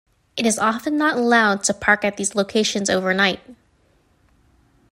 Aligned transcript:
It 0.35 0.47
is 0.47 0.57
often 0.57 0.97
not 0.97 1.15
allowed 1.15 1.61
to 1.65 1.75
park 1.75 2.03
at 2.03 2.17
these 2.17 2.33
locations 2.33 2.89
overnight. 2.89 3.39